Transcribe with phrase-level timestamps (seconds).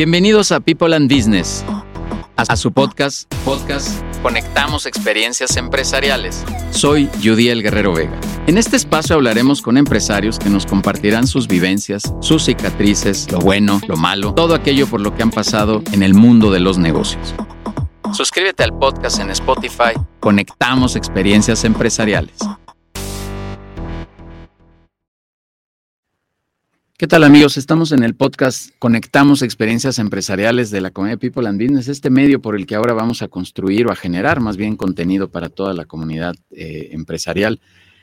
[0.00, 1.62] Bienvenidos a People and Business,
[2.34, 6.42] a su podcast, podcast Conectamos Experiencias Empresariales.
[6.70, 8.18] Soy El Guerrero Vega.
[8.46, 13.78] En este espacio hablaremos con empresarios que nos compartirán sus vivencias, sus cicatrices, lo bueno,
[13.88, 17.34] lo malo, todo aquello por lo que han pasado en el mundo de los negocios.
[18.14, 19.92] Suscríbete al podcast en Spotify.
[20.18, 22.36] Conectamos Experiencias Empresariales.
[27.00, 27.56] ¿Qué tal amigos?
[27.56, 32.42] Estamos en el podcast Conectamos Experiencias Empresariales de la Comunidad People and Business, este medio
[32.42, 35.72] por el que ahora vamos a construir o a generar más bien contenido para toda
[35.72, 37.58] la comunidad eh, empresarial,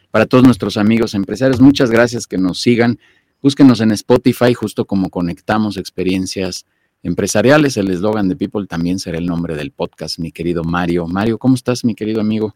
[0.09, 1.61] para todos nuestros amigos empresarios.
[1.61, 2.97] Muchas gracias que nos sigan.
[3.39, 6.65] Búsquenos en Spotify justo como Conectamos Experiencias
[7.03, 7.77] Empresariales.
[7.77, 11.05] El eslogan de People también será el nombre del podcast, mi querido Mario.
[11.05, 12.55] Mario, ¿cómo estás, mi querido amigo?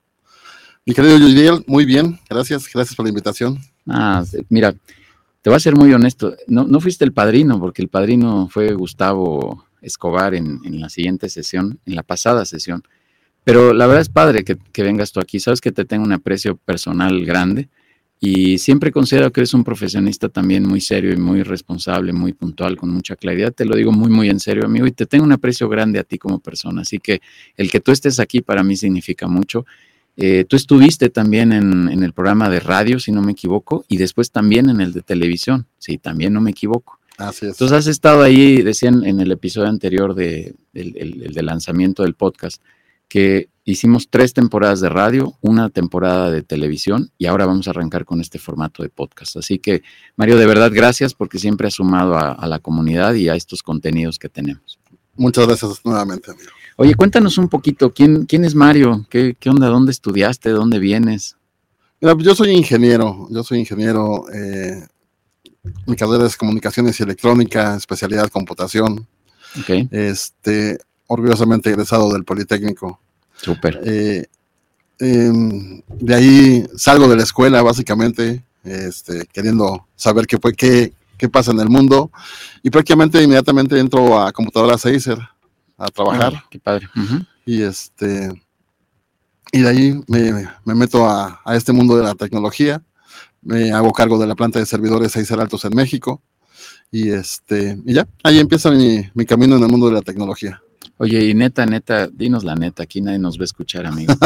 [0.87, 3.59] Mi querido Yudiel, muy bien, gracias, gracias por la invitación.
[3.87, 4.73] Ah, mira,
[5.41, 8.73] te voy a ser muy honesto, no, no fuiste el padrino, porque el padrino fue
[8.73, 12.83] Gustavo Escobar en, la siguiente sesión, en la pasada sesión.
[13.43, 15.39] Pero la verdad es padre que, vengas tú aquí.
[15.39, 17.69] Sabes que te tengo un aprecio personal grande
[18.19, 22.77] y siempre considero que eres un profesionista también muy serio y muy responsable, muy puntual,
[22.77, 23.51] con mucha claridad.
[23.51, 26.03] Te lo digo muy, muy en serio, amigo, y te tengo un aprecio grande a
[26.03, 26.83] ti como persona.
[26.83, 27.19] Así que
[27.57, 29.65] el que tú estés aquí para mí significa mucho
[30.21, 34.31] eh, tú estuviste también en, el programa de radio, si no me equivoco, y después
[34.31, 36.99] también en el de televisión, si también no me equivoco.
[37.17, 37.53] Así es.
[37.53, 42.61] Entonces has estado ahí, decían en el episodio anterior de, el, de lanzamiento del podcast,
[43.07, 48.05] que hicimos tres temporadas de radio, una temporada de televisión y ahora vamos a arrancar
[48.05, 49.37] con este formato de podcast.
[49.37, 49.81] Así que,
[50.15, 53.63] Mario, de verdad, gracias porque siempre has sumado a, a la comunidad y a estos
[53.63, 54.79] contenidos que tenemos.
[55.15, 56.51] Muchas gracias nuevamente, amigo.
[56.77, 59.05] Oye, cuéntanos un poquito, ¿quién, quién es Mario?
[59.09, 59.67] ¿Qué, ¿Qué, onda?
[59.67, 60.49] ¿Dónde estudiaste?
[60.49, 61.35] ¿De dónde vienes?
[61.99, 64.87] Mira, yo soy ingeniero, yo soy ingeniero, eh,
[65.85, 69.07] mi carrera es comunicaciones y electrónica, especialidad computación.
[69.61, 69.87] Okay.
[69.91, 72.99] Este, orgullosamente egresado del Politécnico.
[73.35, 73.81] Súper.
[73.83, 74.25] Eh,
[74.99, 81.51] em, de ahí salgo de la escuela, básicamente, este, queriendo saber qué, qué, qué pasa
[81.51, 82.11] en el mundo,
[82.63, 85.19] y prácticamente inmediatamente entro a computadora Acer
[85.85, 86.43] a trabajar.
[86.49, 86.87] qué padre.
[87.45, 88.29] Y este
[89.51, 92.81] y de ahí me, meto a, este mundo de la tecnología.
[93.41, 96.21] Me hago cargo de la planta de servidores Acer Altos en México.
[96.89, 100.61] Y este, y ya, ahí empieza mi, camino en el mundo de la tecnología.
[100.97, 104.13] Oye, y neta, neta, dinos la neta, aquí nadie nos va a escuchar, amigo.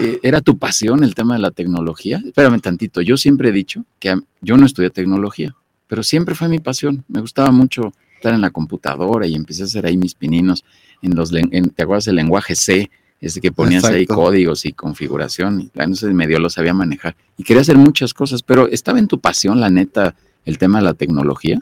[0.00, 2.20] Eh, ¿Era tu pasión el tema de la tecnología?
[2.24, 5.54] Espérame tantito, yo siempre he dicho que yo no estudié tecnología,
[5.86, 7.04] pero siempre fue mi pasión.
[7.06, 10.64] Me gustaba mucho estar en la computadora y empecé a hacer ahí mis pininos
[11.04, 12.90] en los, en, ¿te acuerdas el lenguaje C?
[13.20, 17.16] Ese que ponías ahí códigos y configuración, y medio lo sabía manejar.
[17.38, 20.14] Y quería hacer muchas cosas, pero ¿estaba en tu pasión, la neta,
[20.44, 21.58] el tema de la tecnología?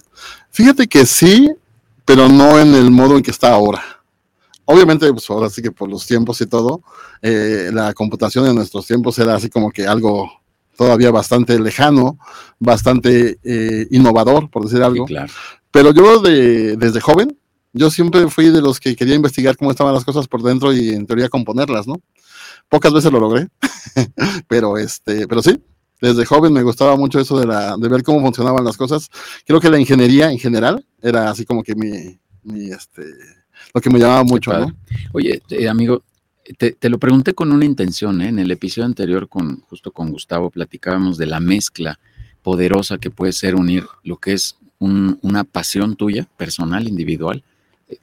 [0.50, 1.52] Fíjate que sí,
[2.04, 3.80] pero no en el modo en que está ahora.
[4.64, 6.82] Obviamente, pues ahora sí que por los tiempos y todo,
[7.20, 10.32] eh, la computación en nuestros tiempos era así como que algo
[10.76, 12.18] todavía bastante lejano,
[12.58, 15.04] bastante eh, innovador, por decir algo.
[15.04, 15.32] claro.
[15.70, 17.38] Pero yo de, desde joven
[17.72, 20.90] yo siempre fui de los que quería investigar cómo estaban las cosas por dentro y
[20.90, 22.00] en teoría componerlas, ¿no?
[22.68, 23.48] Pocas veces lo logré,
[24.48, 25.60] pero este, pero sí,
[26.00, 29.08] desde joven me gustaba mucho eso de, la, de ver cómo funcionaban las cosas.
[29.46, 33.04] Creo que la ingeniería en general era así como que mi, mi este,
[33.74, 34.74] lo que me llamaba mucho, ¿no?
[35.12, 36.02] Oye, eh, amigo,
[36.58, 38.28] te, te, lo pregunté con una intención, ¿eh?
[38.28, 41.98] En el episodio anterior, con, justo con Gustavo, platicábamos de la mezcla
[42.42, 47.44] poderosa que puede ser unir lo que es una pasión tuya, personal, individual,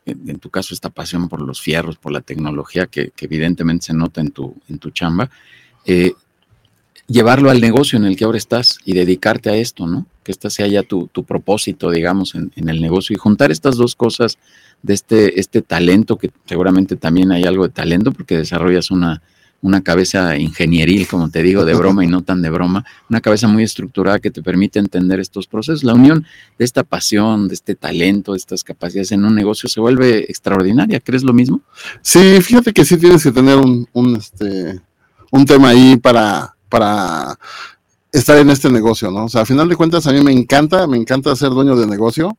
[0.05, 4.21] en tu caso esta pasión por los fierros, por la tecnología que, evidentemente se nota
[4.21, 5.29] en tu, en tu chamba,
[5.85, 6.13] eh,
[7.07, 10.05] llevarlo al negocio en el que ahora estás y dedicarte a esto, ¿no?
[10.23, 14.37] Que esta sea ya tu, propósito, digamos, en, el negocio y juntar estas dos cosas
[14.83, 19.21] de este, este talento, que seguramente también hay algo de talento porque desarrollas una,
[19.61, 23.47] una cabeza ingenieril, como te digo, de broma y no tan de broma, una cabeza
[23.47, 25.83] muy estructurada que te permite entender estos procesos.
[25.83, 26.25] La unión
[26.57, 30.99] de esta pasión, de este talento, de estas capacidades en un negocio se vuelve extraordinaria.
[30.99, 31.61] ¿Crees lo mismo?
[32.01, 34.79] Sí, fíjate que sí tienes que tener un, un, este,
[35.31, 37.37] un tema ahí para, para
[38.11, 39.25] estar en este negocio, ¿no?
[39.25, 41.85] O sea, a final de cuentas a mí me encanta, me encanta ser dueño de
[41.85, 42.37] negocio,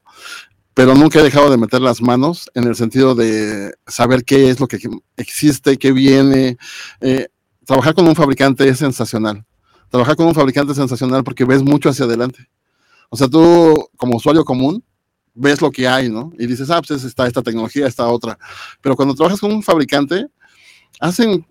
[0.74, 4.60] pero nunca he dejado de meter las manos en el sentido de saber qué es
[4.60, 4.78] lo que
[5.16, 6.56] existe, qué viene.
[7.00, 7.28] Eh,
[7.66, 9.44] trabajar con un fabricante es sensacional.
[9.90, 12.48] Trabajar con un fabricante es sensacional porque ves mucho hacia adelante.
[13.08, 14.82] O sea, tú como usuario común
[15.34, 16.32] ves lo que hay, ¿no?
[16.38, 18.38] Y dices, ah, pues está esta tecnología, esta otra.
[18.80, 20.26] Pero cuando trabajas con un fabricante,
[21.00, 21.46] hacen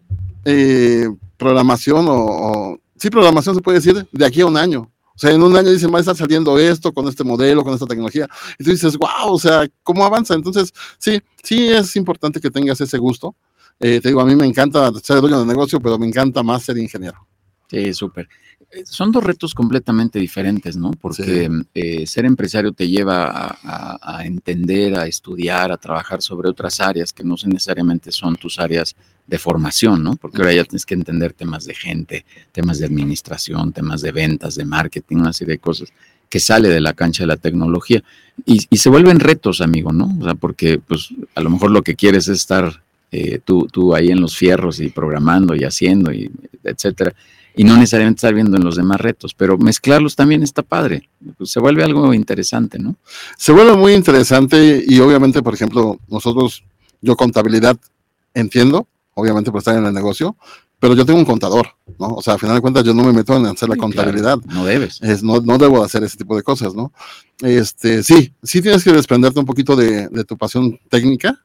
[0.45, 1.07] eh,
[1.37, 4.91] programación o, sí, programación se puede decir de aquí a un año.
[5.19, 7.73] O sea, en un año dicen, va a estar saliendo esto con este modelo, con
[7.73, 8.25] esta tecnología.
[8.57, 10.33] Y tú dices, wow, o sea, ¿cómo avanza?
[10.33, 13.35] Entonces, sí, sí es importante que tengas ese gusto.
[13.81, 16.63] Eh, te digo, a mí me encanta ser dueño de negocio, pero me encanta más
[16.63, 17.27] ser ingeniero.
[17.69, 18.29] Sí, súper.
[18.71, 20.91] Eh, son dos retos completamente diferentes, ¿no?
[20.91, 27.11] Porque eh, ser empresario te lleva a, entender, a estudiar, a trabajar sobre otras áreas
[27.11, 28.95] que no necesariamente son tus áreas
[29.25, 30.15] de formación, ¿no?
[30.15, 34.55] Porque ahora ya tienes que entender temas de gente, temas de administración, temas de ventas,
[34.55, 35.89] de marketing, una serie de cosas
[36.29, 38.03] que sale de la cancha de la tecnología.
[38.45, 40.15] Y, y se vuelven retos, amigo, ¿no?
[40.19, 43.95] O sea, porque pues a lo mejor lo que quieres es estar eh, tú, tú
[43.95, 46.31] ahí en los fierros y programando y haciendo, y
[46.63, 47.15] etcétera.
[47.59, 51.09] Y no necesariamente estar viendo en los demás retos, pero mezclarlos también está padre.
[51.37, 52.95] Pues, se vuelve algo interesante, ¿no?
[53.37, 56.63] Se vuelve muy interesante y obviamente, por ejemplo, nosotros,
[57.01, 57.75] yo contabilidad
[58.33, 60.37] entiendo, obviamente por estar en el negocio,
[60.79, 61.67] pero yo tengo un contador,
[61.99, 62.07] ¿no?
[62.07, 64.37] O sea, al final de cuentas yo no me meto en hacer la contabilidad.
[64.45, 65.01] no debes.
[65.01, 66.93] Es, no, no debo hacer ese tipo de cosas, ¿no?
[67.41, 71.37] Este, sí, sí tienes que desprenderte un poquito de, de tu pasión técnica,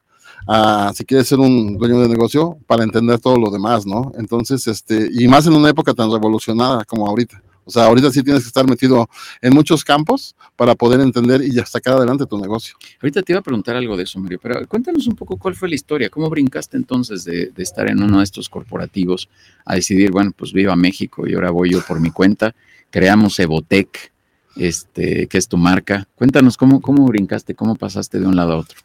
[0.93, 4.11] si quieres ser un dueño de negocio para entender todo lo demás, ¿no?
[4.17, 7.41] Entonces, este, y más en una época tan revolucionada como ahorita.
[7.67, 9.09] O sea, ahorita sí tienes que estar metido
[9.41, 12.75] en muchos campos para poder entender y sacar adelante tu negocio.
[13.01, 15.67] Ahorita te iba a preguntar algo de eso, Mario, pero cuéntanos un poco cuál fue
[15.67, 19.29] la historia, cómo brincaste entonces de, estar en uno de estos corporativos
[19.65, 22.53] a decidir, bueno, pues viva México y ahora voy yo por mi cuenta,
[22.91, 24.13] creamos Evotec,
[24.55, 26.07] este, que es tu marca.
[26.15, 28.79] Cuéntanos cómo, cómo brincaste, cómo pasaste de un lado a otro.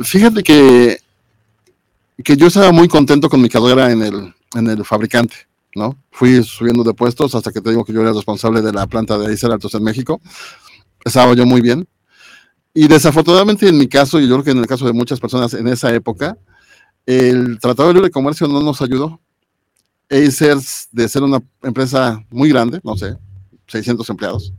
[0.00, 0.98] Fíjate que
[2.22, 5.34] que yo estaba muy contento con mi carrera en el, en el fabricante,
[5.74, 5.98] ¿no?
[6.10, 9.18] Fui subiendo de puestos hasta que te digo que yo era responsable de la planta
[9.18, 10.20] de Acer Altos en México.
[11.04, 11.88] Estaba yo muy bien.
[12.72, 15.54] Y desafortunadamente en mi caso, y yo creo que en el caso de muchas personas
[15.54, 16.36] en esa época,
[17.06, 19.20] el Tratado de Libre Comercio no nos ayudó.
[20.10, 20.58] Acer,
[20.92, 23.16] de ser una empresa muy grande, no sé,
[23.68, 24.52] 600 empleados,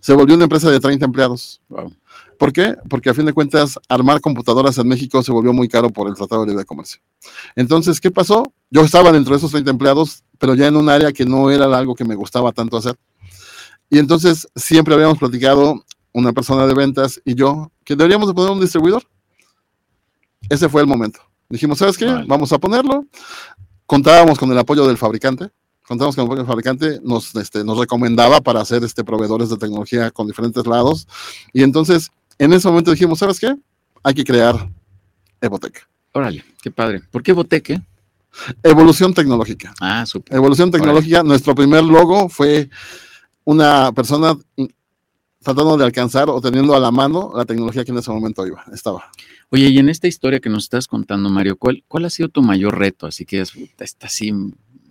[0.00, 1.60] se volvió una empresa de 30 empleados.
[1.68, 1.92] Wow.
[2.38, 2.76] ¿Por qué?
[2.88, 6.14] Porque a fin de cuentas, armar computadoras en México se volvió muy caro por el
[6.14, 7.00] Tratado de Libre Comercio.
[7.56, 8.44] Entonces, ¿qué pasó?
[8.70, 11.64] Yo estaba dentro de esos 30 empleados, pero ya en un área que no era
[11.76, 12.96] algo que me gustaba tanto hacer.
[13.90, 18.52] Y entonces siempre habíamos platicado una persona de ventas y yo que deberíamos de poner
[18.52, 19.02] un distribuidor.
[20.48, 21.20] Ese fue el momento.
[21.48, 22.06] Dijimos, ¿sabes qué?
[22.26, 23.04] Vamos a ponerlo.
[23.86, 25.50] Contábamos con el apoyo del fabricante.
[25.86, 27.00] Contábamos con el apoyo del fabricante.
[27.02, 31.08] Nos, este, nos recomendaba para hacer este, proveedores de tecnología con diferentes lados.
[31.52, 33.54] Y entonces en ese momento dijimos, ¿sabes qué?
[34.02, 34.70] Hay que crear
[35.40, 35.88] Evotec.
[36.12, 37.02] Órale, qué padre.
[37.10, 37.70] ¿Por qué Evotec?
[37.70, 37.82] Eh?
[38.62, 39.74] Evolución tecnológica.
[39.80, 40.36] Ah, súper.
[40.36, 41.22] Evolución tecnológica.
[41.22, 42.68] Nuestro primer logo fue
[43.44, 44.36] una persona
[45.42, 48.64] tratando de alcanzar o teniendo a la mano la tecnología que en ese momento iba,
[48.72, 49.10] estaba.
[49.50, 52.42] Oye, y en esta historia que nos estás contando, Mario, ¿cuál, cuál ha sido tu
[52.42, 53.06] mayor reto?
[53.06, 54.32] Así que es, está así,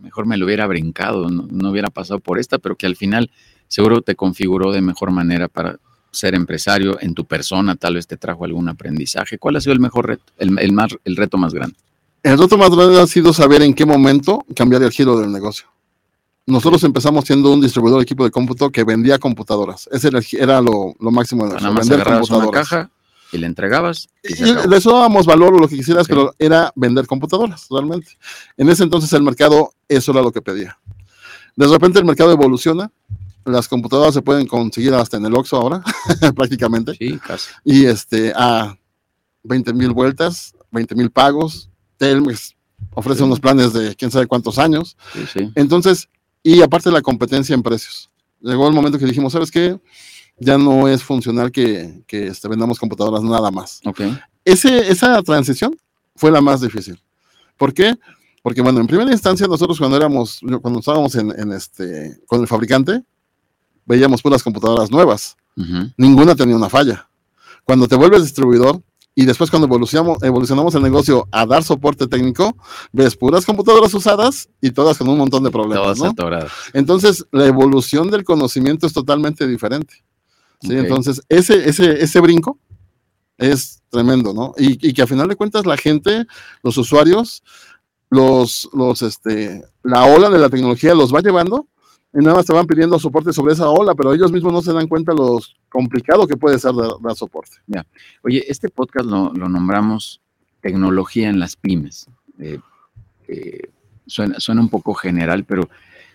[0.02, 3.30] mejor me lo hubiera brincado, no, hubiera pasado por esta, pero que al final
[3.68, 5.80] seguro te configuró de mejor manera para
[6.18, 9.38] ser empresario en tu persona tal vez te trajo algún aprendizaje.
[9.38, 11.76] ¿Cuál ha sido el mejor reto, el, más, el reto más grande?
[12.24, 15.68] El reto más grande ha sido saber en qué momento cambiar el giro del negocio.
[16.46, 19.90] Nosotros empezamos siendo un distribuidor de equipo de cómputo que vendía computadoras.
[19.92, 20.10] Ese
[20.40, 22.50] era, lo, máximo de más vender computadoras.
[22.50, 22.90] Una caja
[23.32, 24.10] y le entregabas.
[24.24, 28.18] Y, le dábamos valor o lo que quisieras, pero era vender computadoras, realmente.
[28.56, 30.78] En ese entonces el mercado, eso era lo que pedía.
[31.56, 32.92] De repente el mercado evoluciona
[33.48, 35.84] las computadoras se pueden conseguir hasta en el Oxxo ahora,
[36.36, 36.94] prácticamente.
[36.96, 37.50] Sí, casi.
[37.64, 38.78] Y este, a
[39.44, 41.70] 20 mil vueltas, 20 mil pagos.
[41.98, 42.56] Telmex
[42.94, 44.98] ofrece unos planes de quién sabe cuántos años.
[45.14, 45.52] Sí, sí.
[45.56, 46.10] Entonces,
[46.44, 48.12] y aparte la competencia en precios.
[48.40, 49.80] Llegó el momento que dijimos, ¿sabes qué?
[50.40, 53.82] Ya no es funcional que, que este, vendamos computadoras nada más.
[53.84, 54.18] Okay.
[54.46, 55.76] Ese, esa transición
[56.16, 57.02] fue la más difícil.
[57.58, 57.96] ¿Por qué?
[58.44, 62.48] Porque, bueno, en primera instancia, nosotros cuando éramos, cuando estábamos en, en este, con el
[62.48, 63.04] fabricante,
[63.88, 65.36] veíamos puras computadoras nuevas.
[65.98, 67.10] Ninguna tenía una falla.
[67.64, 68.84] Cuando te vuelves distribuidor
[69.16, 72.56] y después cuando evolucionamos, evolucionamos el negocio a dar soporte técnico,
[72.92, 76.00] ves puras computadoras usadas y todas con un montón de problemas.
[76.74, 80.04] Entonces, la evolución del conocimiento es totalmente diferente.
[80.62, 82.60] Entonces, ese, ese, ese brinco
[83.38, 84.54] es tremendo, ¿no?
[84.58, 86.28] Y, que a final de cuentas la gente,
[86.62, 87.44] los usuarios,
[88.10, 91.68] los, los, este, la ola de la tecnología los va llevando
[92.18, 94.88] y nada más te pidiendo soporte sobre esa ola, pero ellos mismos no se dan
[94.88, 97.58] cuenta lo complicado que puede ser dar, soporte.
[97.68, 97.86] Ya.
[98.24, 100.20] Oye, este podcast lo, nombramos
[100.60, 102.08] Tecnología en las Pymes.
[102.40, 102.58] Eh,
[103.28, 103.70] eh,
[104.08, 105.70] suena, un poco general, pero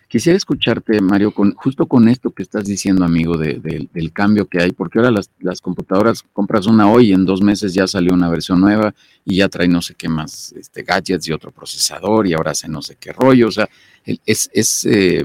[0.08, 4.72] quisiera escucharte, Mario, con, justo con esto que estás diciendo, amigo, del cambio que hay,
[4.72, 8.60] porque ahora las, computadoras compras una hoy y en dos meses ya salió una versión
[8.60, 8.92] nueva
[9.24, 12.68] y ya trae no sé qué más este, gadgets y otro procesador y ahora hace
[12.68, 13.46] no sé qué rollo.
[13.46, 13.68] O sea,
[14.26, 15.24] es, es eh,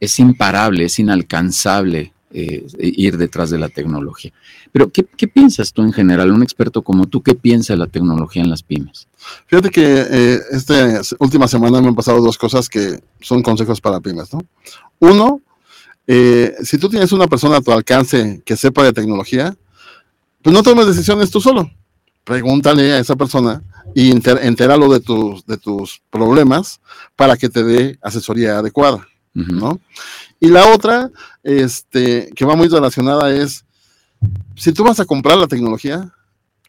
[0.00, 4.32] es imparable, es inalcanzable eh, ir detrás de la tecnología.
[4.72, 8.50] Pero, ¿qué, piensas tú en general, un experto como tú, qué piensa la tecnología en
[8.50, 9.08] las pymes?
[9.46, 14.00] Fíjate que eh, esta última semana me han pasado dos cosas que son consejos para
[14.00, 14.40] pymes, ¿no?
[15.00, 15.40] Uno,
[16.06, 19.56] eh, si tú tienes una persona a tu alcance que sepa de tecnología,
[20.40, 21.70] pues no tomes decisiones tú solo.
[22.24, 23.62] Pregúntale a esa persona
[23.94, 26.80] y entéralo de tus, de tus problemas
[27.16, 29.80] para que te dé asesoría adecuada, ¿no?
[30.38, 31.10] Y la otra,
[31.42, 33.64] este, que va muy relacionada es,
[34.56, 36.12] si tú vas a comprar la tecnología,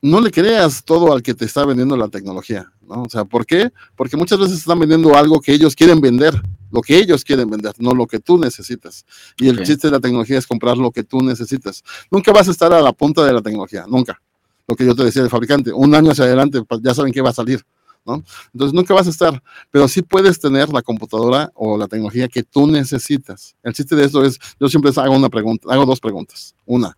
[0.01, 3.03] no le creas todo al que te está vendiendo la tecnología, ¿no?
[3.03, 3.71] O sea, ¿por qué?
[3.95, 6.41] Porque muchas veces están vendiendo algo que ellos quieren vender,
[6.71, 9.05] lo que ellos quieren vender, no lo que tú necesitas.
[9.37, 11.83] Y el chiste de la tecnología es comprar lo que tú necesitas.
[12.09, 14.21] Nunca vas a estar a la punta de la tecnología, nunca.
[14.67, 17.21] Lo que yo te decía del fabricante, un año hacia adelante, pues, ya saben qué
[17.21, 17.63] va a salir.
[18.05, 22.43] Entonces nunca vas a estar, pero sí puedes tener la computadora o la tecnología que
[22.43, 23.55] tú necesitas.
[23.63, 26.55] El chiste de esto es, yo siempre hago una pregunta, hago dos preguntas.
[26.65, 26.95] Una,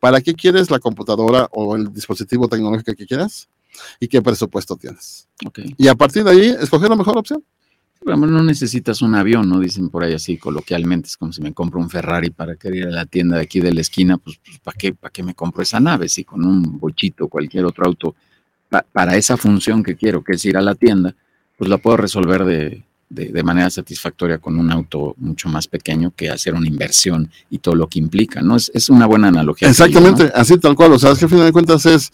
[0.00, 3.48] ¿para qué quieres la computadora o el dispositivo tecnológico que quieras?
[3.98, 5.28] ¿Y qué presupuesto tienes?
[5.76, 7.42] Y a partir de ahí, escoger la mejor opción.
[8.04, 9.58] No necesitas un avión, ¿no?
[9.58, 12.86] Dicen por ahí así coloquialmente, es como si me compro un Ferrari para querer ir
[12.88, 15.34] a la tienda de aquí de la esquina, pues, pues ¿para qué, para qué me
[15.34, 16.08] compro esa nave?
[16.10, 18.14] Si con un bochito o cualquier otro auto
[18.82, 21.14] para esa función que quiero, que es ir a la tienda,
[21.56, 22.84] pues la puedo resolver de,
[23.44, 27.88] manera satisfactoria con un auto mucho más pequeño que hacer una inversión y todo lo
[27.88, 28.56] que implica, ¿no?
[28.56, 29.68] Es, una buena analogía.
[29.68, 32.10] Exactamente, así tal cual, o sea, es que al final de cuentas es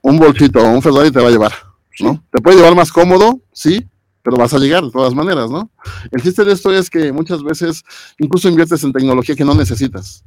[0.00, 1.52] un bolsito o un Ferrari te va a llevar,
[2.00, 2.24] ¿no?
[2.30, 3.86] Te puede llevar más cómodo, sí,
[4.22, 5.70] pero vas a llegar de todas maneras, ¿no?
[6.10, 7.82] El chiste de esto es que muchas veces
[8.18, 10.24] incluso inviertes en tecnología que no necesitas.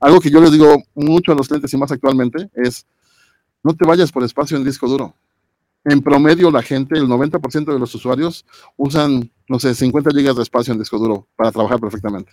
[0.00, 2.86] Algo que yo les digo mucho a los clientes y más actualmente es,
[3.62, 5.14] no te vayas por espacio en disco duro.
[5.84, 8.44] En promedio, la gente, el 90% de los usuarios
[8.76, 12.32] usan, no sé, 50 gigas de espacio en disco duro para trabajar perfectamente.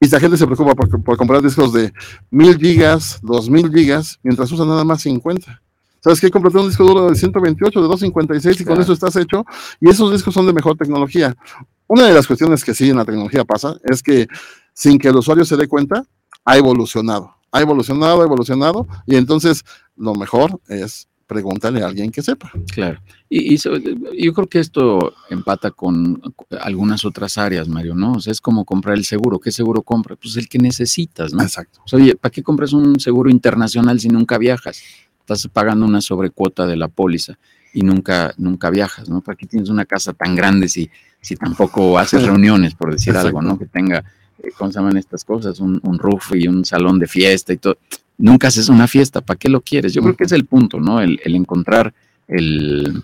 [0.00, 1.92] Y la gente se preocupa por, comprar discos de
[2.30, 5.62] 1000 gigas, 2000 gigas, mientras usan nada más 50.
[6.00, 6.30] ¿Sabes qué?
[6.30, 9.44] Comprate un disco duro de 128, de 256 y con eso estás hecho.
[9.80, 11.34] Y esos discos son de mejor tecnología.
[11.86, 14.28] Una de las cuestiones que sí en la tecnología pasa es que
[14.72, 16.04] sin que el usuario se dé cuenta,
[16.44, 17.35] ha evolucionado.
[17.52, 18.86] Ha evolucionado, ha evolucionado.
[19.06, 19.64] Y entonces
[19.96, 22.52] lo mejor es pregúntale a alguien que sepa.
[22.72, 23.00] Claro.
[23.28, 26.22] Y, yo creo que esto empata con
[26.60, 28.12] algunas otras áreas, Mario, ¿no?
[28.12, 29.40] O sea, es como comprar el seguro.
[29.40, 30.16] ¿Qué seguro compra?
[30.16, 31.42] Pues el que necesitas, ¿no?
[31.42, 31.80] Exacto.
[31.84, 34.80] O sea, oye, ¿para qué compras un seguro internacional si nunca viajas?
[35.20, 37.36] Estás pagando una sobrecuota de la póliza
[37.74, 39.20] y nunca, nunca viajas, ¿no?
[39.20, 40.88] ¿Para qué tienes una casa tan grande si,
[41.20, 43.58] si tampoco haces reuniones, por decir algo, ¿no?
[43.58, 44.04] Que tenga,
[44.56, 45.60] ¿cómo se llaman estas cosas?
[45.60, 47.76] Un, un roof y un salón de fiesta y todo
[48.18, 49.92] nunca haces una fiesta, ¿para qué lo quieres?
[49.92, 51.00] Yo creo que es el punto, ¿no?
[51.00, 51.92] El, encontrar
[52.28, 53.02] el,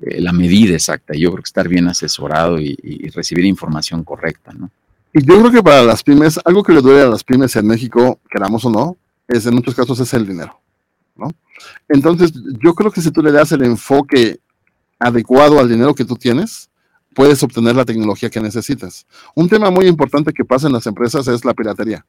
[0.00, 1.14] eh, la medida exacta.
[1.14, 2.74] Yo creo que estar bien asesorado y,
[3.14, 4.70] recibir información correcta, ¿no?
[5.12, 7.66] Y yo creo que para las pymes, algo que le duele a las pymes en
[7.66, 8.96] México, queramos o no,
[9.28, 10.58] es en muchos casos es el dinero,
[11.16, 11.30] ¿no?
[11.88, 14.40] Entonces, yo creo que si tú le das el enfoque
[14.98, 16.68] adecuado al dinero que tú tienes,
[17.14, 19.06] puedes obtener la tecnología que necesitas.
[19.34, 22.04] Un tema muy importante que pasa en las empresas es la piratería.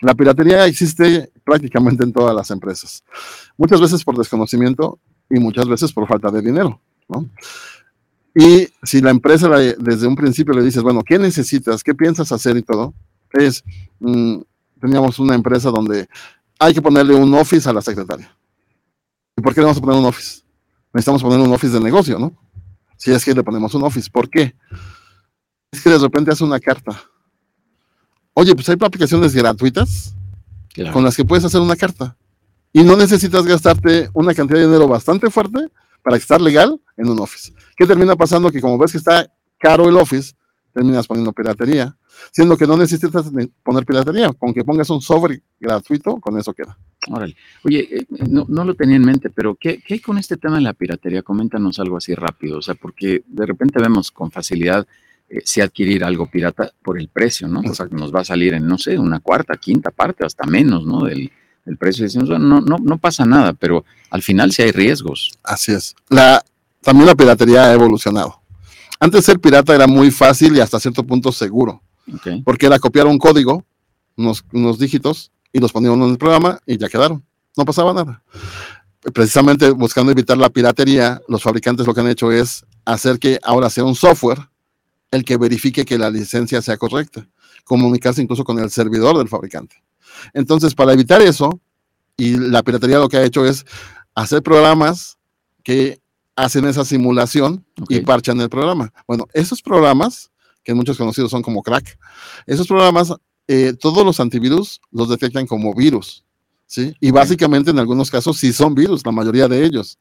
[0.00, 3.02] La piratería existe prácticamente en todas las empresas,
[3.56, 7.28] muchas veces por desconocimiento y muchas veces por falta de dinero, ¿no?
[8.34, 11.82] Y si la empresa desde un principio le dices, bueno, ¿qué necesitas?
[11.82, 12.94] ¿Qué piensas hacer y todo?
[13.32, 13.64] Es,
[13.98, 14.38] mm,
[14.80, 16.08] teníamos una empresa donde
[16.60, 18.30] hay que ponerle un office a la secretaria.
[19.36, 20.42] ¿Y por qué le vamos a poner un office?
[20.92, 22.32] Necesitamos poner un office de negocio, ¿no?
[22.98, 24.10] Si es que le ponemos un office.
[24.10, 24.54] ¿Por qué?
[25.72, 27.00] Es que de repente hace una carta
[28.40, 30.14] Oye, pues hay aplicaciones gratuitas
[30.92, 32.16] con las que puedes hacer una carta.
[32.72, 35.72] Y no necesitas gastarte una cantidad de dinero bastante fuerte
[36.04, 37.52] para estar legal en un Office.
[37.76, 38.52] ¿Qué termina pasando?
[38.52, 39.28] Que como ves que está
[39.58, 40.34] caro el Office,
[40.72, 41.96] terminas poniendo piratería,
[42.30, 43.30] siendo que no necesitas
[43.62, 44.32] poner piratería.
[44.32, 46.76] Con que pongas un software gratuito, con eso queda.
[47.08, 47.36] Órale.
[47.64, 50.56] Oye, eh, no, no, lo tenía en mente, pero ¿qué, ¿qué hay con este tema
[50.56, 51.22] de la piratería?
[51.22, 52.58] Coméntanos algo así rápido.
[52.58, 54.86] O sea, porque de repente vemos con facilidad
[55.30, 57.60] eh, si adquirir algo pirata por el precio, ¿no?
[57.60, 60.86] O sea, nos va a salir en, no sé, una cuarta, quinta parte, hasta menos,
[60.86, 61.04] ¿no?
[61.04, 61.30] Del,
[61.78, 62.04] precio.
[62.04, 65.32] Decimos, no, no, no pasa nada, pero al final sí hay riesgos.
[65.44, 65.94] Así es.
[66.08, 66.42] La,
[66.80, 68.40] también la piratería ha evolucionado.
[68.98, 71.82] Antes ser pirata era muy fácil y hasta cierto punto seguro.
[72.44, 73.64] Porque era copiar un código,
[74.16, 77.24] unos, unos dígitos, y los poníamos en el programa y ya quedaron.
[77.56, 78.22] No pasaba nada.
[79.14, 83.70] Precisamente buscando evitar la piratería, los fabricantes lo que han hecho es hacer que ahora
[83.70, 84.38] sea un software
[85.10, 87.26] el que verifique que la licencia sea correcta,
[87.64, 89.82] comunicarse incluso con el servidor del fabricante.
[90.34, 91.60] Entonces, para evitar eso,
[92.16, 93.64] y la piratería lo que ha hecho es
[94.14, 95.18] hacer programas
[95.62, 96.00] que
[96.34, 98.92] hacen esa simulación y parchan el programa.
[99.06, 100.30] Bueno, esos programas
[100.68, 101.98] que muchos conocidos son como crack.
[102.46, 103.14] Esos programas,
[103.46, 106.26] eh, todos los antivirus los detectan como virus.
[106.66, 106.92] ¿Sí?
[107.00, 109.98] Y básicamente en algunos casos sí son virus, la mayoría de ellos.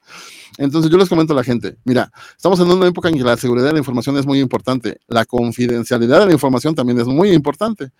[0.57, 3.37] Entonces yo les comento a la gente, mira, estamos en una época en que la
[3.37, 7.31] seguridad de la información es muy importante, la confidencialidad de la información también es muy
[7.31, 7.91] importante.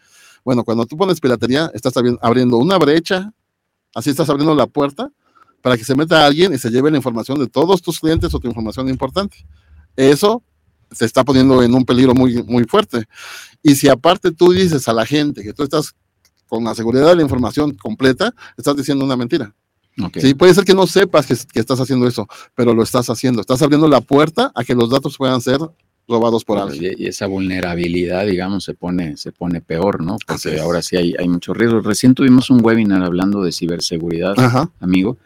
[0.43, 3.31] Bueno, cuando tú pones piratería, estás abriendo una brecha,
[3.95, 5.09] así estás abriendo la puerta
[5.61, 8.39] para que se meta alguien y se lleve la información de todos tus clientes o
[8.41, 9.37] tu información importante.
[9.95, 10.43] Eso
[10.91, 13.05] se está poniendo en un peligro muy, muy fuerte.
[13.63, 15.95] Y si aparte tú dices a la gente que tú estás
[16.47, 19.53] con la seguridad de la información completa, estás diciendo una mentira.
[20.19, 23.41] Sí, puede ser que no sepas que, que, estás haciendo eso, pero lo estás haciendo.
[23.41, 25.59] Estás abriendo la puerta a que los datos puedan ser
[26.07, 26.95] robados por alguien.
[26.97, 30.17] Y esa vulnerabilidad, digamos, se pone, se pone peor, ¿no?
[30.25, 31.83] Porque ahora sí hay, hay muchos riesgos.
[31.83, 34.35] Recién tuvimos un webinar hablando de ciberseguridad,
[34.79, 35.17] amigo,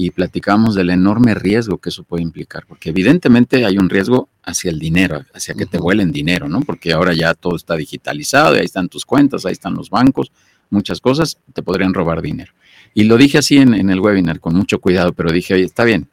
[0.00, 4.70] y platicamos del enorme riesgo que eso puede implicar, porque evidentemente hay un riesgo hacia
[4.70, 6.60] el dinero, hacia que te vuelen dinero, ¿no?
[6.60, 10.30] Porque ahora ya todo está digitalizado, y ahí están tus cuentas, ahí están los bancos,
[10.70, 12.52] muchas cosas, te podrían robar dinero.
[12.94, 15.82] Y lo dije así en, en el webinar, con mucho cuidado, pero dije, oye, está
[15.82, 16.06] bien,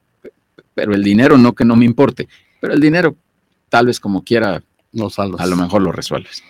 [0.73, 2.27] pero el dinero no que no me importe,
[2.59, 3.15] pero el dinero
[3.69, 4.63] tal vez como quiera,
[4.93, 6.41] no a lo mejor lo resuelves.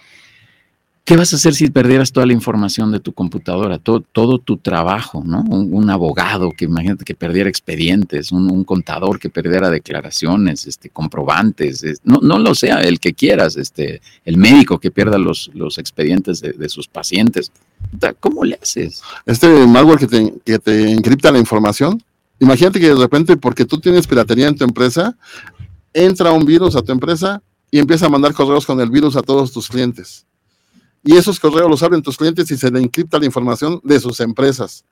[1.06, 5.22] ¿Qué vas a hacer si perdieras toda la información de tu computadora, todo, tu trabajo,
[5.24, 5.42] ¿no?
[5.42, 12.22] Un, abogado que imagínate que perdiera expedientes, un, contador que perdiera declaraciones, este, comprobantes, no,
[12.24, 16.70] no lo sea, el que quieras, este, el médico que pierda los, los expedientes de,
[16.70, 17.52] sus pacientes.
[18.20, 19.04] ¿Cómo le haces?
[19.28, 22.02] Este malware que te, que te encripta la información,
[22.40, 25.16] imagínate que de repente, porque tú tienes piratería en tu empresa,
[25.94, 29.22] entra un virus a tu empresa y empieza a mandar correos con el virus a
[29.22, 30.26] todos tus clientes.
[31.06, 34.20] Y esos correos los abren tus clientes y se le encripta la información de sus
[34.20, 34.84] empresas.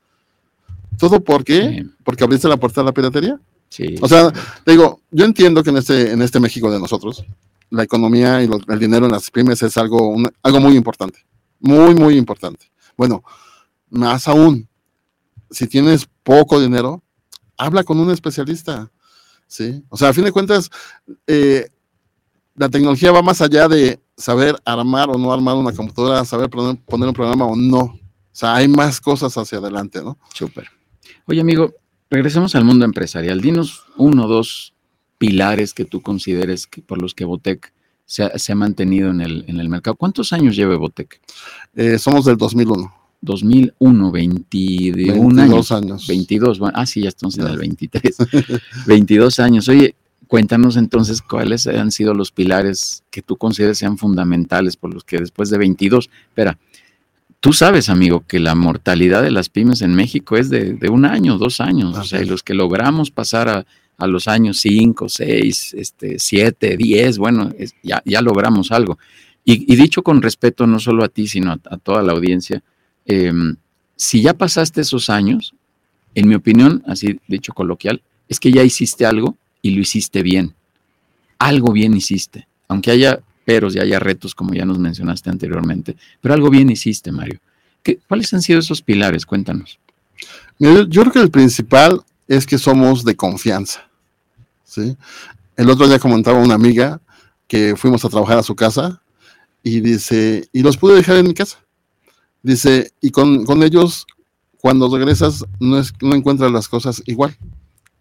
[1.00, 1.88] ¿Todo por qué?
[2.04, 3.40] Porque abriste la puerta a la piratería.
[3.68, 3.96] Sí.
[4.00, 4.32] O sea,
[4.64, 7.26] digo, yo entiendo que en este, en este México de nosotros,
[7.72, 11.26] la economía y el dinero en las pymes es algo, algo muy importante.
[11.60, 12.72] Muy, muy importante.
[12.96, 13.24] Bueno,
[13.90, 14.70] más aún,
[15.50, 17.02] si tienes poco dinero,
[17.58, 18.92] habla con un especialista.
[19.48, 19.84] ¿sí?
[19.90, 20.70] O sea, a fin de cuentas,
[21.26, 21.70] eh,
[22.56, 26.78] la tecnología va más allá de saber armar o no armar una computadora, saber poner,
[27.08, 27.80] un programa o no.
[27.80, 28.00] O
[28.36, 30.18] sea, hay más cosas hacia adelante, ¿no?
[30.34, 30.68] Súper.
[31.26, 31.74] Oye, amigo,
[32.10, 33.42] regresemos al mundo empresarial.
[33.42, 34.74] Dinos uno o dos
[35.18, 37.74] pilares que tú consideres que por los que Botec
[38.06, 39.96] se ha, mantenido en el, en el mercado.
[39.96, 41.20] ¿Cuántos años lleva Botec?
[41.76, 43.04] Eh, somos del 2001.
[43.24, 46.08] 2001, 21 22 años.
[46.08, 48.18] 22, bueno, ah, sí, ya estamos en el 23.
[48.86, 49.68] 22 años.
[49.70, 49.96] Oye,
[50.34, 55.20] cuéntanos entonces cuáles han sido los pilares que tú consideres sean fundamentales por los que
[55.20, 56.58] después de 22, espera,
[57.40, 61.38] tú sabes, amigo, que la mortalidad de las pymes en México es de, un año,
[61.38, 63.66] dos años, o sea, y los que logramos pasar a,
[64.08, 67.52] los años 5, 6, este, 7, 10, bueno,
[67.84, 68.98] ya, ya logramos algo.
[69.46, 72.62] Y, dicho con respeto no solo a ti, sino a toda la audiencia,
[73.06, 73.56] Em,
[73.96, 75.54] si ya pasaste esos años,
[76.16, 80.54] en mi opinión, así dicho coloquial, es que ya hiciste algo y lo hiciste bien.
[81.40, 86.36] Algo bien hiciste, aunque haya peros y haya retos, como ya nos mencionaste anteriormente, pero
[86.36, 87.40] algo bien hiciste, Mario.
[87.82, 89.26] ¿Qué, ¿Cuáles han sido esos pilares?
[89.26, 89.80] Cuéntanos.
[90.60, 93.90] Yo, creo que el principal es que somos de confianza.
[94.64, 94.96] ¿sí?
[95.58, 97.02] El otro día comentaba una amiga
[97.48, 99.02] que fuimos a trabajar a su casa
[99.62, 101.60] y dice, y los pude dejar en mi casa.
[102.42, 104.06] Dice, y con, ellos,
[104.60, 107.38] cuando regresas, no, es, no encuentras las cosas igual,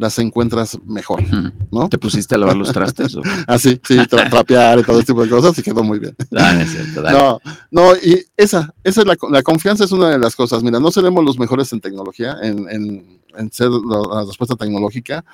[0.03, 1.23] las encuentras mejor,
[1.71, 1.88] ¿no?
[1.88, 3.17] ¿Te pusiste a lavar los trastes?
[3.47, 6.17] ah, sí, sí, trapear y todo ese tipo de cosas, y quedó muy bien.
[6.31, 10.65] no, no, y esa, esa es la, la, confianza es una de las cosas.
[10.65, 15.25] Mira, no seremos los mejores en tecnología, en, en, ser la, respuesta tecnológica,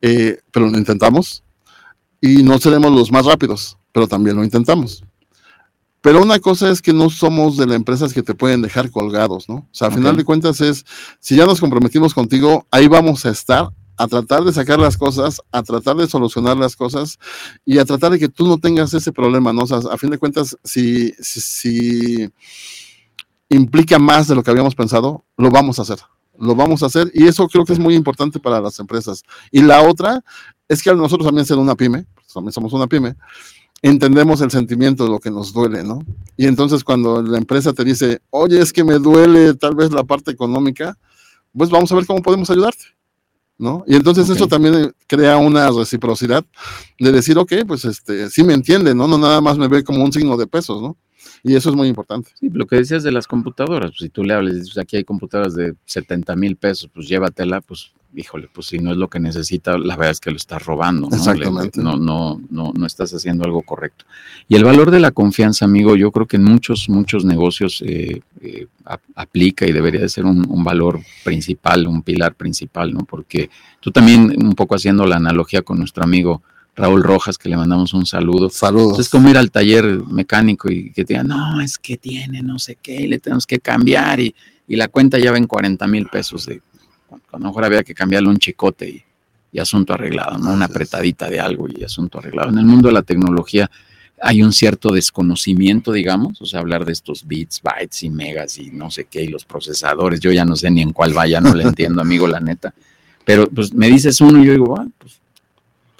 [0.00, 1.42] eh, pero lo intentamos.
[2.20, 5.02] Y no seremos los más rápidos, pero también lo intentamos.
[6.00, 9.48] Pero una cosa es que no somos de las empresas que te pueden dejar colgados,
[9.48, 9.56] ¿no?
[9.56, 10.86] O sea, al final de cuentas es,
[11.18, 15.42] si ya nos comprometimos contigo, ahí vamos a estar a tratar de sacar las cosas,
[15.52, 17.18] a tratar de solucionar las cosas
[17.66, 19.64] y a tratar de que tú no tengas ese problema, ¿no?
[19.64, 22.26] A fin de cuentas, si, si,
[23.50, 25.98] implica más de lo que habíamos pensado, lo vamos a hacer.
[26.38, 29.22] Lo vamos a hacer y eso creo que es muy importante para las empresas.
[29.50, 30.24] Y la otra
[30.66, 33.16] es que nosotros también ser una pyme, pues también somos una pyme,
[33.82, 35.98] entendemos el sentimiento de lo que nos duele, ¿no?
[36.38, 40.04] Y entonces cuando la empresa te dice, oye, es que me duele tal vez la
[40.04, 40.96] parte económica,
[41.54, 42.84] pues vamos a ver cómo podemos ayudarte,
[43.60, 43.84] ¿no?
[43.86, 46.44] Y entonces eso también crea una reciprocidad
[46.98, 49.06] de decir, ok, pues este, sí me entiende, ¿no?
[49.06, 50.96] No nada más me ve como un signo de pesos, ¿no?
[51.42, 52.30] Y eso es muy importante.
[52.40, 55.04] Sí, lo que decías de las computadoras, pues si tú le hablas, dices, aquí hay
[55.04, 59.20] computadoras de 70 mil pesos, pues llévatela, pues híjole, pues si no es lo que
[59.20, 61.08] necesita, la verdad es que lo estás robando.
[61.08, 61.16] ¿no?
[61.16, 61.80] Exactamente.
[61.80, 64.04] No, no, no, no estás haciendo algo correcto.
[64.48, 68.22] Y el valor de la confianza, amigo, yo creo que en muchos, muchos negocios eh,
[68.40, 68.66] eh,
[69.14, 73.00] aplica y debería de ser un, un, valor principal, un pilar principal, ¿no?
[73.04, 76.42] Porque tú también, un poco haciendo la analogía con nuestro amigo
[76.76, 78.50] Raúl Rojas, que le mandamos un saludo.
[78.50, 78.98] Saludos.
[78.98, 82.58] Es como ir al taller mecánico y que te digan, no, es que tiene no
[82.58, 84.34] sé qué, le tenemos que cambiar y,
[84.66, 86.46] y la cuenta ya ven 40 mil pesos.
[86.46, 86.62] De,
[87.10, 89.02] a lo mejor había que cambiarle un chicote y,
[89.52, 90.52] y asunto arreglado, ¿no?
[90.52, 92.50] Una apretadita de algo y asunto arreglado.
[92.50, 93.70] En el mundo de la tecnología
[94.22, 98.70] hay un cierto desconocimiento, digamos, o sea, hablar de estos bits, bytes y megas y
[98.70, 101.54] no sé qué, y los procesadores, yo ya no sé ni en cuál vaya, no
[101.54, 102.74] le entiendo, amigo, la neta.
[103.24, 105.20] Pero pues me dices uno y yo digo, ah, pues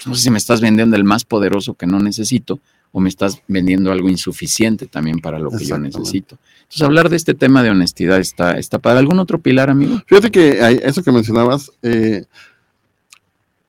[0.07, 2.61] no sé si me estás vendiendo el más poderoso que no necesito
[2.93, 6.39] o me estás vendiendo algo insuficiente también para lo que yo necesito.
[6.63, 10.01] Entonces, hablar de este tema de honestidad está, está para algún otro pilar, amigo.
[10.07, 12.25] Fíjate que hay, eso que mencionabas, eh,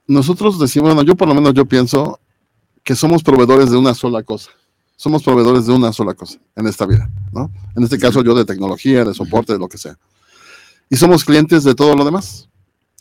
[0.08, 2.20] nosotros decimos, bueno, yo por lo menos yo pienso
[2.84, 4.50] que somos proveedores de una sola cosa.
[4.96, 7.52] Somos proveedores de una sola cosa en esta vida, ¿no?
[7.76, 9.98] En este caso yo de tecnología, de soporte, de lo que sea.
[10.90, 12.50] Y somos clientes de todo lo demás.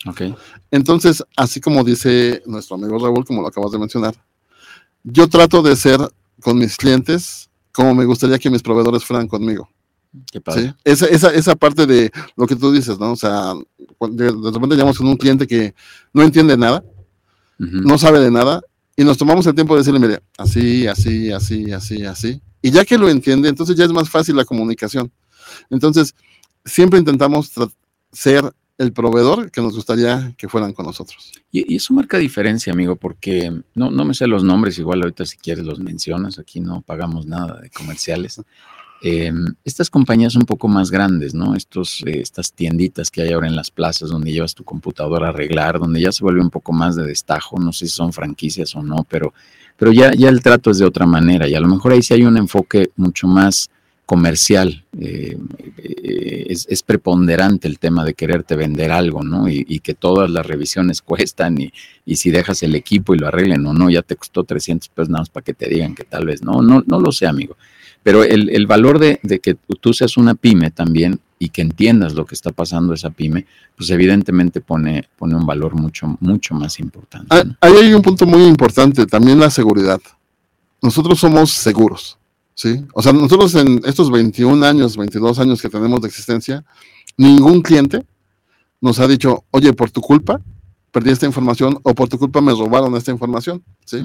[0.07, 0.35] Okay.
[0.71, 4.15] Entonces, así como dice nuestro amigo Raúl, como lo acabas de mencionar,
[5.03, 5.99] yo trato de ser
[6.41, 9.69] con mis clientes como me gustaría que mis proveedores fueran conmigo.
[10.31, 10.69] Qué padre.
[10.69, 10.73] ¿Sí?
[10.83, 13.13] Esa, esa, esa, parte de lo que tú dices, ¿no?
[13.13, 13.53] O sea,
[14.09, 15.73] de, de repente llegamos con un cliente que
[16.13, 16.83] no entiende nada,
[17.59, 17.81] uh -huh.
[17.83, 18.61] no sabe de nada,
[18.97, 22.41] y nos tomamos el tiempo de decirle, mire, así, así, así, así, así.
[22.61, 25.11] Y ya que lo entiende, entonces ya es más fácil la comunicación.
[25.69, 26.13] Entonces,
[26.65, 27.51] siempre intentamos
[28.11, 31.31] ser el proveedor que nos gustaría que fueran con nosotros.
[31.51, 35.25] Y, y, eso marca diferencia, amigo, porque no, no me sé los nombres, igual ahorita
[35.25, 38.41] si quieres los mencionas, aquí no pagamos nada de comerciales.
[39.03, 39.33] Eh,
[39.65, 41.55] estas compañías un poco más grandes, ¿no?
[41.55, 45.29] Estos, eh, estas tienditas que hay ahora en las plazas donde llevas tu computadora a
[45.31, 48.75] arreglar, donde ya se vuelve un poco más de destajo, no sé si son franquicias
[48.75, 49.33] o no, pero,
[49.75, 52.13] pero ya, ya el trato es de otra manera y a lo mejor ahí sí
[52.13, 53.71] hay un enfoque mucho más
[54.11, 55.37] comercial, eh,
[55.77, 59.47] eh, es, es, preponderante el tema de quererte vender algo, ¿no?
[59.47, 61.71] Y, y que todas las revisiones cuestan y,
[62.05, 65.07] y, si dejas el equipo y lo arreglen o no, ya te costó 300 pesos
[65.07, 67.55] nada más para que te digan que tal vez no, no, no lo sé, amigo.
[68.03, 72.13] Pero el, el valor de, de, que tú seas una pyme también y que entiendas
[72.13, 73.45] lo que está pasando esa pyme,
[73.77, 77.27] pues evidentemente pone, pone un valor mucho, mucho más importante.
[77.29, 77.55] Ah, ¿no?
[77.61, 80.01] Ahí hay un punto muy importante, también la seguridad.
[80.81, 82.17] Nosotros somos seguros.
[82.55, 82.85] ¿Sí?
[82.93, 86.63] O sea, nosotros en estos 21 años, 22 años que tenemos de existencia,
[87.17, 88.05] ningún cliente
[88.79, 90.41] nos ha dicho, oye, por tu culpa
[90.91, 94.03] perdí esta información o por tu culpa me robaron esta información, ¿sí?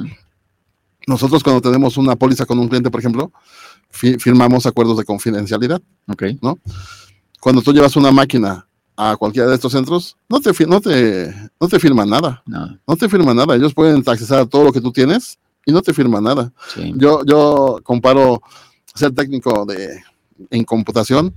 [1.07, 3.33] Nosotros cuando tenemos una póliza con un cliente, por ejemplo,
[3.91, 6.39] fi firmamos acuerdos de confidencialidad, okay.
[6.43, 6.59] ¿no?
[7.41, 11.69] Cuando tú llevas una máquina a cualquiera de estos centros, no te, no te, no
[11.69, 12.79] te firman nada, no.
[12.87, 15.83] no te firman nada, ellos pueden accesar a todo lo que tú tienes, y no
[15.83, 16.53] te firma nada.
[16.73, 16.95] Sí.
[16.97, 18.41] Yo, yo comparo
[18.95, 20.01] ser técnico de,
[20.51, 21.35] en computación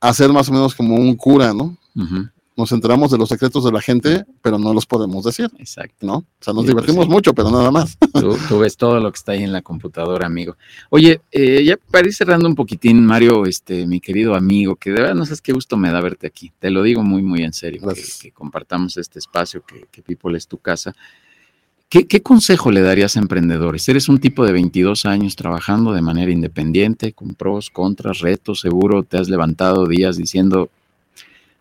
[0.00, 1.76] a ser más o menos como un cura, ¿no?
[1.94, 2.32] Uh -huh.
[2.54, 5.50] Nos enteramos de los secretos de la gente, pero no los podemos decir.
[5.58, 6.06] Exacto.
[6.06, 6.16] ¿no?
[6.16, 7.12] O sea, nos sí, divertimos pues sí.
[7.12, 7.96] mucho, pero nada más.
[8.12, 10.56] Tú, tú, ves todo lo que está ahí en la computadora, amigo.
[10.90, 15.00] Oye, eh, ya para ir cerrando un poquitín, Mario, este, mi querido amigo, que de
[15.00, 16.52] verdad no sabes qué gusto me da verte aquí.
[16.58, 20.36] Te lo digo muy, muy en serio, que, que, compartamos este espacio, que, que People
[20.36, 20.94] es tu casa.
[21.92, 23.86] ¿Qué, ¿Qué, consejo le darías a emprendedores?
[23.86, 29.02] Eres un tipo de 22 años trabajando de manera independiente, con pros, contras, retos, seguro
[29.02, 30.70] te has levantado días diciendo,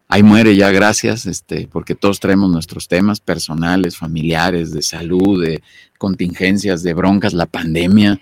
[0.08, 5.62] ahí muere ya, gracias, este, porque todos traemos nuestros temas personales, familiares, de salud, de
[5.98, 8.22] contingencias, de broncas, la pandemia.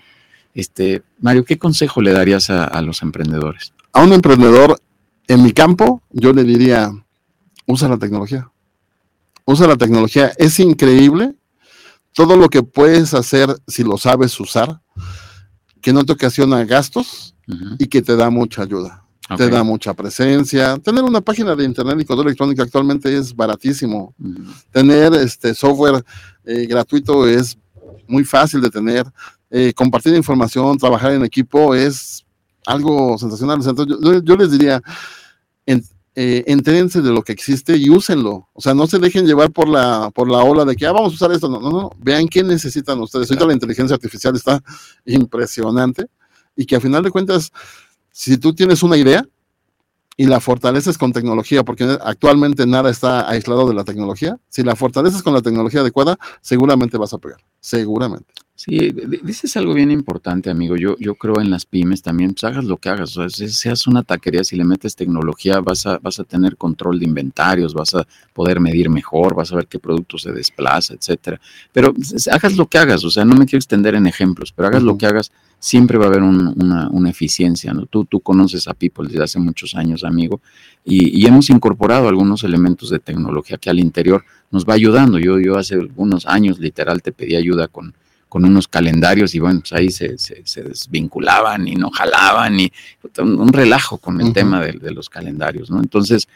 [0.52, 3.72] Este, Mario, ¿qué consejo le darías a los emprendedores?
[3.92, 4.80] A un emprendedor
[5.28, 6.90] en mi campo, yo le diría,
[7.66, 8.50] usa la tecnología.
[9.44, 10.32] Usa la tecnología.
[10.38, 11.34] Es increíble
[12.12, 14.80] todo lo que puedes hacer si lo sabes usar,
[15.80, 17.76] que no te ocasiona gastos uh -huh.
[17.78, 19.04] y que te da mucha ayuda.
[19.30, 19.46] Okay.
[19.46, 20.76] Te da mucha presencia.
[20.78, 24.12] Tener una página de internet y correo electrónico actualmente es baratísimo.
[24.18, 24.64] Uh -huh.
[24.72, 26.04] Tener este software
[26.44, 27.56] eh, gratuito es
[28.08, 29.06] muy fácil de tener.
[29.50, 32.24] Eh, compartir información, trabajar en equipo es
[32.66, 33.60] algo sensacional.
[33.64, 34.82] Entonces, yo, yo les diría,
[36.14, 38.48] eh, de lo que existe y úsenlo.
[38.52, 41.12] O sea, no se dejen llevar por la, por la ola de que ah, vamos
[41.12, 41.48] a usar esto.
[41.48, 41.90] No, no, no.
[41.98, 43.30] Vean qué necesitan ustedes.
[43.30, 44.62] Ahorita la inteligencia artificial está
[45.04, 46.06] impresionante
[46.56, 47.52] y que a final de cuentas,
[48.10, 49.26] si tú tienes una idea
[50.16, 54.76] y la fortaleces con tecnología, porque actualmente nada está aislado de la tecnología, si la
[54.76, 57.38] fortaleces con la tecnología adecuada, seguramente vas a pegar.
[57.60, 58.34] seguramente.
[58.62, 60.76] Sí, dices algo bien importante, amigo.
[60.76, 63.16] Yo, yo creo en las pymes también, pues hagas lo que hagas.
[63.16, 66.98] O sea, seas una taquería, si le metes tecnología, vas a, vas a tener control
[66.98, 71.40] de inventarios, vas a poder medir mejor, vas a ver qué producto se desplaza, etcétera.
[71.72, 74.68] Pero pues, hagas lo que hagas, o sea, no me quiero extender en ejemplos, pero
[74.68, 77.86] hagas lo que hagas, siempre va a haber una, una, eficiencia, ¿no?
[77.86, 80.42] Tú, tú conoces a People desde hace muchos años, amigo,
[80.84, 85.18] y, y, hemos incorporado algunos elementos de tecnología que al interior nos va ayudando.
[85.18, 87.94] Yo, yo hace algunos años, literal, te pedí ayuda con
[88.30, 92.72] con unos calendarios y bueno, pues ahí se, se, desvinculaban y no jalaban y
[93.18, 95.80] un, relajo con el tema de, los calendarios, ¿no?
[95.80, 96.28] Entonces,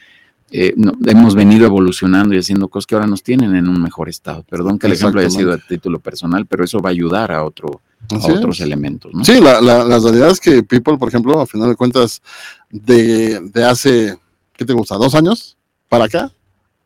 [0.51, 0.75] eh,
[1.07, 4.43] hemos venido evolucionando y haciendo cosas que ahora nos tienen en un mejor estado.
[4.43, 7.45] Perdón que el ejemplo haya sido a título personal, pero eso va a ayudar a,
[7.45, 7.81] otro,
[8.11, 9.25] otros elementos, ¿no?
[9.25, 12.21] Sí, la, la, la, realidad es que People, por ejemplo, a final de cuentas,
[12.71, 14.19] de, de hace,
[14.53, 14.97] ¿qué te gusta?
[14.97, 15.57] ¿Dos años
[15.89, 16.33] para acá?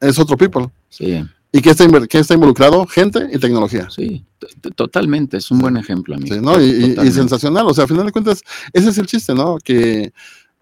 [0.00, 0.68] Es otro People.
[0.90, 1.24] Sí.
[1.50, 2.86] ¿Y qué está, está involucrado?
[2.86, 3.88] Gente y tecnología.
[3.90, 4.24] Sí,
[4.74, 6.34] totalmente, es un buen ejemplo, amigo.
[6.34, 6.60] Sí, ¿no?
[6.60, 9.56] y, sensacional, o sea, al final de cuentas, ese es el chiste, ¿no?
[9.58, 10.12] Que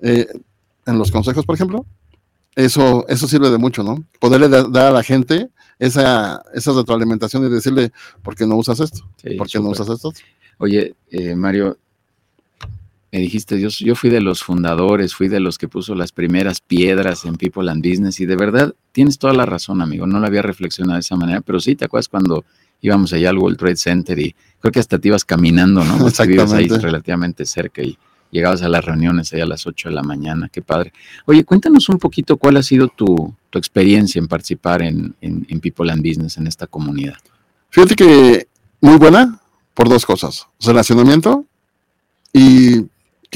[0.01, 0.27] eh,
[0.87, 1.85] en los consejos, por ejemplo,
[2.55, 4.05] eso, eso sirve de mucho, ¿no?
[4.21, 9.09] Poderle dar a la gente esa, esa retroalimentación y decirle, ¿por qué no usas esto?
[9.37, 10.13] ¿Por qué no usas esto?
[10.59, 11.79] Oye, eh, Mario,
[13.13, 16.61] me dijiste, Dios, yo fui de los fundadores, fui de los que puso las primeras
[16.61, 20.27] piedras en People and Business y de verdad tienes toda la razón, amigo, no lo
[20.27, 22.45] había reflexionado de esa manera, pero sí, ¿te acuerdas cuando
[22.81, 25.95] íbamos allá al World Trade Center y creo que hasta te ibas caminando, ¿no?
[26.09, 26.75] Exactamente.
[26.75, 27.97] ahí relativamente cerca y
[28.31, 30.93] llegabas a las reuniones allá a las 8 de la mañana, qué padre.
[31.27, 36.07] Oye, cuéntanos un poquito cuál ha sido tu, experiencia en participar en, en People and
[36.07, 37.17] Business en esta comunidad.
[37.71, 38.49] Fíjate que
[38.83, 39.41] muy buena
[39.73, 41.47] por dos cosas, relacionamiento
[42.33, 42.85] y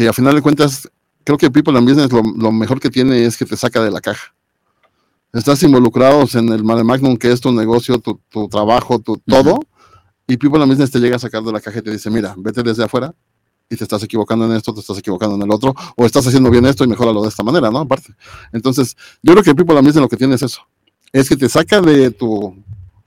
[0.01, 0.89] que a final de cuentas,
[1.25, 4.01] creo que People and Business lo, mejor que tiene es que te saca de la
[4.01, 4.35] caja.
[5.31, 9.61] Estás involucrados en el Mare Magnum, que es tu negocio, tu, trabajo, tu todo,
[10.27, 12.35] y People and Business te llega a sacar de la caja y te dice, mira,
[12.39, 13.15] vete desde afuera
[13.69, 16.51] y te estás equivocando en esto, te estás equivocando en el otro, o estás haciendo
[16.51, 17.81] bien esto y mejoralo de esta manera, ¿no?
[17.81, 18.15] Aparte.
[18.55, 20.63] Entonces, yo creo que People and Business lo que tiene es eso.
[21.13, 22.57] Es que te saca de tu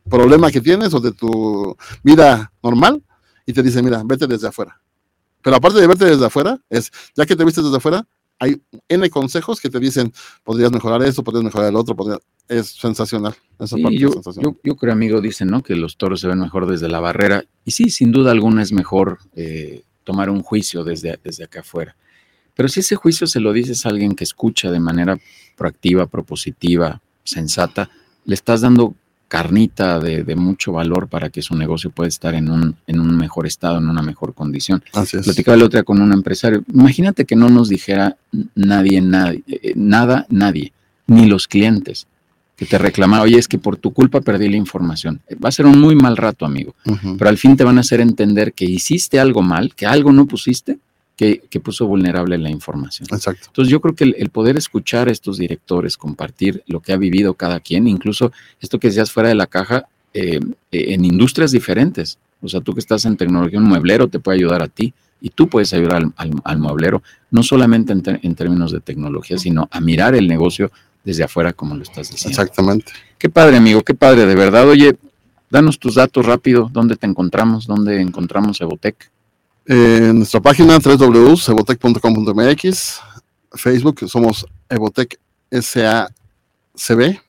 [0.08, 3.01] problema que tienes o de tu vida normal
[3.47, 4.79] y te dice, mira, vete desde afuera.
[5.43, 8.08] Pero aparte de verte desde afuera, es, ya que te viste desde afuera,
[8.39, 10.12] hay N consejos que te dicen,
[10.43, 11.95] podrías mejorar esto, podrías mejorar el otro,
[12.47, 13.36] es sensacional.
[13.60, 14.56] Esa parte yo, es sensacional.
[14.63, 15.62] Yo, creo, amigo, dicen, ¿no?
[15.62, 17.45] Que los toros se ven mejor desde la barrera.
[17.63, 21.95] Y sí, sin duda alguna es mejor eh, tomar un juicio desde, desde acá afuera.
[22.56, 25.17] Pero si ese juicio se lo dices a alguien que escucha de manera
[25.56, 27.89] proactiva, propositiva, sensata,
[28.25, 28.95] le estás dando
[29.34, 33.48] carnita de, mucho valor para que su negocio pueda estar en un, en un mejor
[33.48, 34.84] estado, en una mejor condición.
[34.93, 35.24] Así es.
[35.24, 36.63] Platicaba el otro día con un empresario.
[36.72, 38.15] Imagínate que no nos dijera
[38.54, 40.72] nadie, nadie, eh, nada, nadie,
[41.08, 42.06] ni los clientes
[42.56, 45.19] que te reclaman, oye, es que por tu culpa perdí la información.
[45.43, 46.76] Va a ser un muy mal rato, amigo.
[47.17, 50.28] Pero al fin te van a hacer entender que hiciste algo mal, que algo no
[50.28, 50.78] pusiste
[51.15, 53.08] que, puso vulnerable la información.
[53.12, 53.47] Exacto.
[53.47, 57.36] Entonces yo creo que el, poder escuchar a estos directores, compartir lo que ha vivido
[57.36, 60.39] cada quien, incluso esto que decías fuera de la caja, eh,
[60.71, 62.17] eh, en industrias diferentes.
[62.41, 65.30] O sea, tú que estás en tecnología, un mueblero te puede ayudar a ti y
[65.30, 70.28] tú puedes ayudar al, mueblero, no solamente en, términos de tecnología, sino a mirar el
[70.28, 70.69] negocio
[71.06, 72.41] desde afuera, como lo estás diciendo.
[72.41, 72.91] Exactamente.
[73.17, 74.67] Qué padre, amigo, qué padre, de verdad.
[74.67, 74.97] Oye,
[75.49, 79.12] danos tus datos rápido, dónde te encontramos, dónde encontramos Evotec
[79.65, 82.99] en nuestra página www.evotec.com.mx,
[83.54, 85.19] Facebook somos Evotec
[85.52, 87.19] SACB,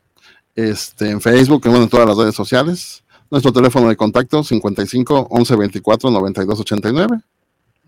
[0.55, 3.05] este, en Facebook, en todas las redes sociales.
[3.31, 7.21] Nuestro teléfono de contacto 55 11 24 92 89.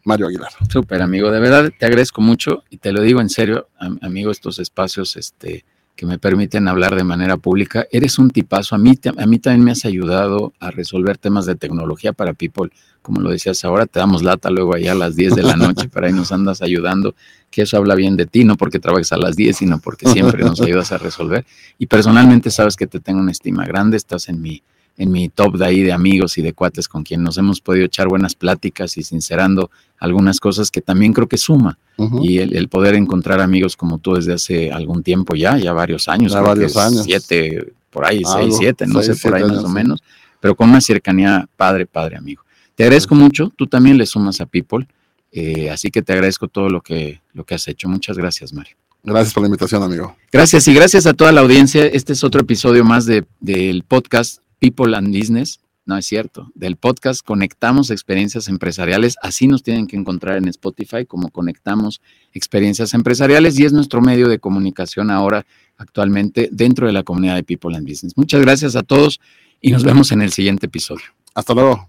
[0.04, 0.50] Mario Aguilar.
[0.70, 1.30] Súper, amigo.
[1.30, 3.68] De verdad te agradezco mucho y te lo digo en serio,
[4.00, 5.64] amigo, estos espacios este,
[5.96, 7.86] que me permiten hablar de manera pública.
[7.90, 8.74] Eres un tipazo.
[8.74, 12.70] A mí, a mí también me has ayudado a resolver temas de tecnología para People.
[13.00, 15.88] Como lo decías ahora, te damos lata luego allá a las 10 de la noche,
[15.92, 17.14] para ahí nos andas ayudando,
[17.50, 20.44] que eso habla bien de ti, no porque trabajes a las 10, sino porque siempre
[20.44, 21.46] nos ayudas a resolver.
[21.78, 24.62] Y personalmente sabes que te tengo una estima grande, estás en mi
[24.98, 27.86] en mi top de ahí de amigos y de cuates con quien nos hemos podido
[27.86, 31.78] echar buenas pláticas y sincerando algunas cosas que también creo que suma.
[32.22, 36.32] Y el, poder encontrar amigos como tú desde hace algún tiempo ya, ya varios años.
[36.32, 37.04] Ya varios años.
[37.04, 40.02] Siete, por ahí, seis, siete, no sé, por ahí más o menos.
[40.40, 42.42] Pero con una cercanía padre, padre, amigo.
[42.74, 44.86] Te agradezco mucho, tú también le sumas a People,
[45.32, 47.88] eh, así que te agradezco todo lo que, lo que has hecho.
[47.88, 48.76] Muchas gracias, Mario.
[49.02, 50.14] Gracias por la invitación, amigo.
[50.30, 51.86] Gracias y gracias a toda la audiencia.
[51.86, 55.60] Este es otro episodio más de, del podcast People and Business.
[55.84, 56.50] No es cierto.
[56.54, 59.16] Del podcast Conectamos Experiencias Empresariales.
[59.22, 62.00] Así nos tienen que encontrar en Spotify como Conectamos
[62.32, 67.44] Experiencias Empresariales y es nuestro medio de comunicación ahora actualmente dentro de la comunidad de
[67.44, 68.16] People and Business.
[68.16, 69.20] Muchas gracias a todos
[69.60, 71.04] y nos vemos en el siguiente episodio.
[71.34, 71.88] Hasta luego.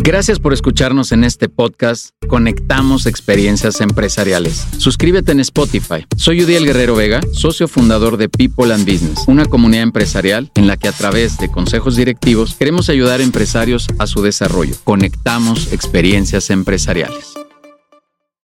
[0.00, 4.64] Gracias por escucharnos en este podcast Conectamos Experiencias Empresariales.
[4.78, 6.06] Suscríbete en Spotify.
[6.16, 10.76] Soy Udiel Guerrero Vega, socio fundador de People and Business, una comunidad empresarial en la
[10.76, 14.76] que a través de consejos directivos queremos ayudar a empresarios a su desarrollo.
[14.84, 17.34] Conectamos Experiencias Empresariales.